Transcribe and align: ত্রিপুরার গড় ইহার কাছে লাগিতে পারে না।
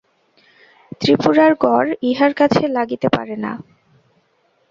ত্রিপুরার 1.01 1.51
গড় 1.63 1.89
ইহার 2.09 2.31
কাছে 2.33 2.63
লাগিতে 2.77 3.07
পারে 3.09 3.35
না। 3.37 3.51